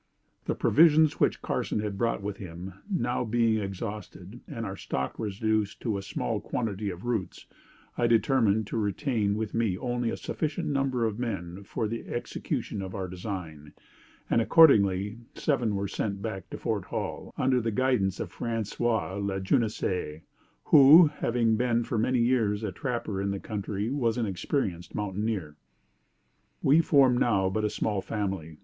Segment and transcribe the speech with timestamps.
[0.45, 3.23] "'The provisions which Carson had brought with him being now
[3.63, 7.45] exhausted, and our stock reduced to a small quantity of roots,
[7.99, 12.81] I determined to retain with me only a sufficient number of men for the execution
[12.81, 13.73] of our design;
[14.27, 20.23] and accordingly seven were sent back to Fort Hall, under the guidance of François Lajeunesse,
[20.63, 25.57] who, having been for many years a trapper in the country, was an experienced mountaineer.
[26.63, 28.57] "'We formed now but a small family.